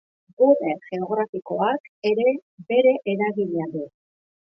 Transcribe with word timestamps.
Gune 0.41 0.71
geografikoak 0.85 1.89
ere 2.13 2.25
bere 2.73 2.95
eragina 3.13 3.69
du. 3.77 3.85